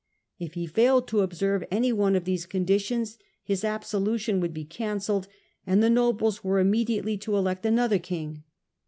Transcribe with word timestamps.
If 0.39 0.55
he 0.55 0.65
failed 0.65 1.07
to 1.09 1.19
observe 1.19 1.63
anyone 1.69 2.15
of 2.15 2.25
these 2.25 2.47
conditions 2.47 3.19
his 3.43 3.63
absolution 3.63 4.39
would 4.39 4.51
be 4.51 4.65
cancelled 4.65 5.27
and 5.67 5.83
the 5.83 5.91
nobles 5.91 6.43
were 6.43 6.57
immediately 6.57 7.17
to 7.19 7.35
elect 7.37 7.67
another 7.67 7.99
king. 7.99 8.43